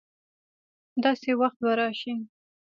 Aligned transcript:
داسي 1.03 1.31
وخت 1.41 1.57
به 1.63 1.71
راشي 1.79 2.13